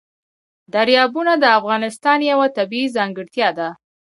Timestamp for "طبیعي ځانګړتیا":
2.57-3.49